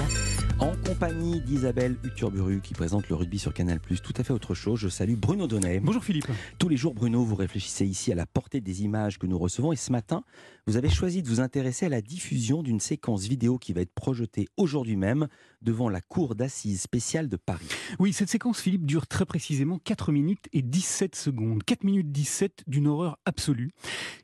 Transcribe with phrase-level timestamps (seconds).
[0.00, 0.29] Venezuela.
[0.60, 4.78] En compagnie d'Isabelle Uturburu qui présente le rugby sur Canal+, tout à fait autre chose.
[4.78, 5.80] Je salue Bruno Donnet.
[5.80, 6.26] Bonjour Philippe.
[6.58, 9.72] Tous les jours, Bruno, vous réfléchissez ici à la portée des images que nous recevons
[9.72, 10.22] et ce matin,
[10.66, 13.94] vous avez choisi de vous intéresser à la diffusion d'une séquence vidéo qui va être
[13.94, 15.28] projetée aujourd'hui même
[15.62, 17.66] devant la cour d'assises spéciale de Paris.
[17.98, 21.62] Oui, cette séquence, Philippe, dure très précisément 4 minutes et 17 secondes.
[21.64, 23.72] 4 minutes 17 d'une horreur absolue.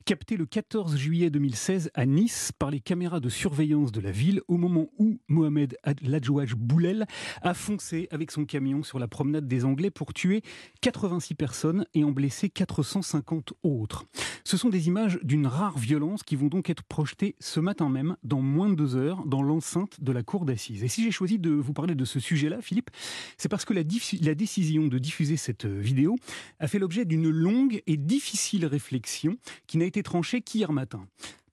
[0.05, 4.43] Captée le 14 juillet 2016 à Nice par les caméras de surveillance de la ville
[4.49, 5.77] au moment où Mohamed
[6.27, 7.07] Ladjouaj Boulel
[7.43, 10.43] a foncé avec son camion sur la promenade des Anglais pour tuer
[10.81, 14.07] 86 personnes et en blesser 450 autres.
[14.45, 18.17] Ce sont des images d'une rare violence qui vont donc être projetées ce matin même,
[18.25, 20.83] dans moins de deux heures, dans l'enceinte de la cour d'assises.
[20.83, 22.91] Et si j'ai choisi de vous parler de ce sujet-là, Philippe,
[23.39, 23.83] c'est parce que la,
[24.21, 26.17] la décision de diffuser cette vidéo
[26.59, 29.37] a fait l'objet d'une longue et difficile réflexion
[29.67, 31.07] qui n'a été tranchée qu'hier matin.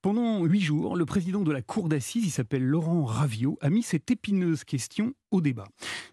[0.03, 3.83] Pendant huit jours, le président de la cour d'assises, il s'appelle Laurent Ravio, a mis
[3.83, 5.63] cette épineuse question au débat.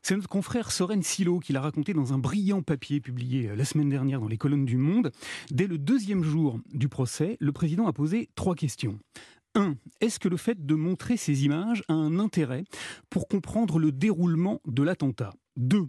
[0.00, 3.64] C'est notre confrère Soren Silo qui l'a raconté dans un brillant papier publié euh, la
[3.64, 5.10] semaine dernière dans les colonnes du Monde.
[5.50, 8.96] Dès le deuxième jour du procès, le président a posé trois questions.
[9.56, 9.74] 1.
[10.00, 12.62] Est-ce que le fait de montrer ces images a un intérêt
[13.10, 15.32] pour comprendre le déroulement de l'attentat?
[15.56, 15.88] 2.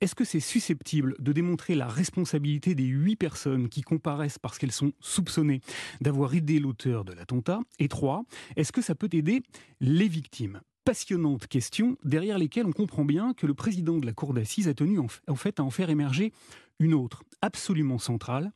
[0.00, 4.72] Est-ce que c'est susceptible de démontrer la responsabilité des huit personnes qui comparaissent parce qu'elles
[4.72, 5.60] sont soupçonnées
[6.00, 7.60] d'avoir aidé l'auteur de l'attentat?
[7.78, 8.24] Et trois,
[8.56, 9.42] est-ce que ça peut aider
[9.80, 10.60] les victimes?
[10.84, 14.74] Passionnante question derrière lesquelles on comprend bien que le président de la cour d'assises a
[14.74, 16.32] tenu en fait à en faire émerger
[16.78, 18.52] une autre, absolument centrale.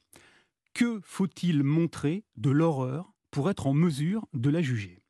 [0.73, 5.02] Que faut-il montrer de l'horreur pour être en mesure de la juger?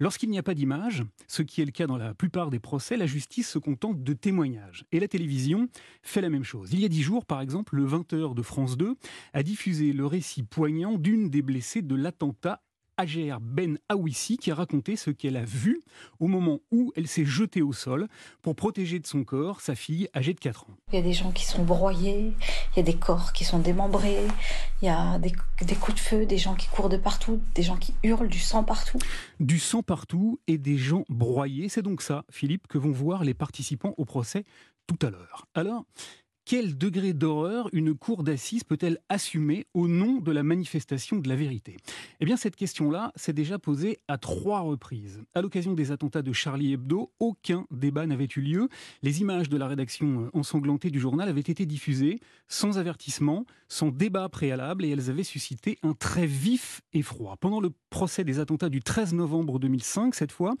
[0.00, 2.96] Lorsqu'il n'y a pas d'image, ce qui est le cas dans la plupart des procès,
[2.96, 4.84] la justice se contente de témoignages.
[4.92, 5.68] Et la télévision
[6.02, 6.72] fait la même chose.
[6.72, 8.96] Il y a dix jours, par exemple, le 20h de France 2
[9.32, 12.62] a diffusé le récit poignant d'une des blessées de l'attentat
[12.96, 15.82] Ager Ben Awissi qui a raconté ce qu'elle a vu
[16.20, 18.08] au moment où elle s'est jetée au sol
[18.42, 20.76] pour protéger de son corps sa fille âgée de 4 ans.
[20.92, 22.32] Il y a des gens qui sont broyés,
[22.72, 24.26] il y a des corps qui sont démembrés,
[24.82, 25.32] il y a des,
[25.62, 28.38] des coups de feu, des gens qui courent de partout, des gens qui hurlent, du
[28.38, 28.98] sang partout.
[29.40, 31.68] Du sang partout et des gens broyés.
[31.68, 34.44] C'est donc ça, Philippe, que vont voir les participants au procès
[34.86, 35.46] tout à l'heure.
[35.54, 35.84] Alors,
[36.46, 41.36] quel degré d'horreur une cour d'assises peut-elle assumer au nom de la manifestation de la
[41.36, 41.76] vérité?
[42.20, 45.22] Eh bien, cette question-là s'est déjà posée à trois reprises.
[45.34, 48.68] À l'occasion des attentats de Charlie Hebdo, aucun débat n'avait eu lieu.
[49.02, 53.90] Les images de la rédaction euh, ensanglantée du journal avaient été diffusées sans avertissement, sans
[53.90, 57.38] débat préalable, et elles avaient suscité un très vif effroi.
[57.38, 60.54] Pendant le procès des attentats du 13 novembre 2005, cette fois,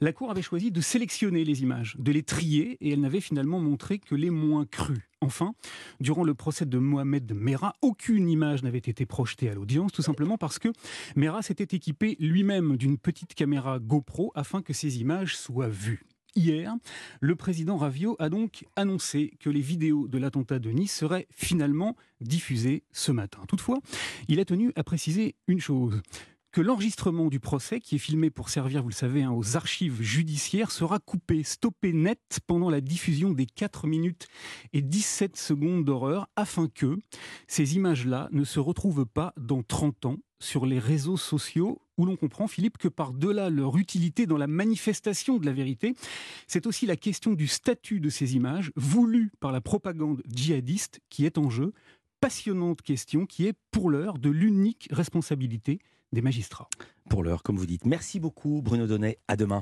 [0.00, 3.60] la Cour avait choisi de sélectionner les images, de les trier, et elle n'avait finalement
[3.60, 5.10] montré que les moins crues.
[5.22, 5.54] Enfin,
[6.00, 10.38] durant le procès de Mohamed Merah, aucune image n'avait été projetée à l'audience, tout simplement
[10.38, 10.68] parce que
[11.14, 16.04] Merah s'était équipé lui-même d'une petite caméra GoPro afin que ces images soient vues.
[16.36, 16.74] Hier,
[17.20, 21.96] le président Ravio a donc annoncé que les vidéos de l'attentat de Nice seraient finalement
[22.20, 23.40] diffusées ce matin.
[23.48, 23.78] Toutefois,
[24.28, 26.00] il a tenu à préciser une chose
[26.52, 30.02] que l'enregistrement du procès, qui est filmé pour servir, vous le savez, hein, aux archives
[30.02, 34.26] judiciaires, sera coupé, stoppé net pendant la diffusion des 4 minutes
[34.72, 36.98] et 17 secondes d'horreur, afin que
[37.46, 42.16] ces images-là ne se retrouvent pas dans 30 ans sur les réseaux sociaux où l'on
[42.16, 45.94] comprend, Philippe, que par-delà leur utilité dans la manifestation de la vérité,
[46.46, 51.26] c'est aussi la question du statut de ces images, voulues par la propagande djihadiste, qui
[51.26, 51.74] est en jeu.
[52.20, 55.78] Passionnante question qui est, pour l'heure, de l'unique responsabilité
[56.12, 56.68] des magistrats.
[57.08, 57.86] Pour l'heure, comme vous dites.
[57.86, 59.18] Merci beaucoup, Bruno Donnet.
[59.28, 59.58] À demain.